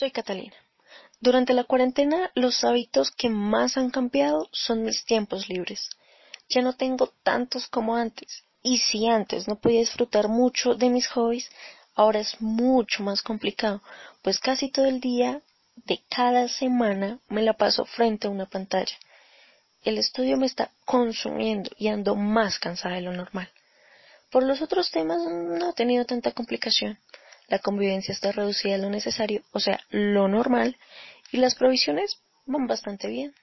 [0.00, 0.56] Soy Catalina.
[1.20, 5.90] Durante la cuarentena los hábitos que más han cambiado son mis tiempos libres.
[6.48, 8.44] Ya no tengo tantos como antes.
[8.62, 11.50] Y si antes no podía disfrutar mucho de mis hobbies,
[11.94, 13.82] ahora es mucho más complicado,
[14.22, 15.42] pues casi todo el día
[15.76, 18.96] de cada semana me la paso frente a una pantalla.
[19.84, 23.50] El estudio me está consumiendo y ando más cansada de lo normal.
[24.30, 26.98] Por los otros temas no he tenido tanta complicación.
[27.50, 30.76] La convivencia está reducida a lo necesario, o sea, lo normal,
[31.32, 33.34] y las provisiones van bastante bien.